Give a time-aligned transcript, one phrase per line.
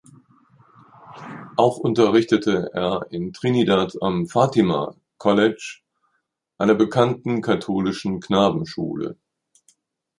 [1.57, 5.81] Auch unterrichtete er in Trinidad am "Fatima College",
[6.57, 9.19] einer bekannten katholischen Knabenschule.